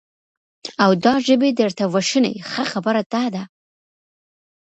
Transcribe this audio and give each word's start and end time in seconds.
او 0.83 0.91
دا 1.05 1.13
ژبې 1.27 1.49
درته 1.61 1.83
وشني، 1.93 2.33
ښه 2.49 2.63
خبره 2.71 3.01
دا 3.13 3.23
ده، 3.33 3.43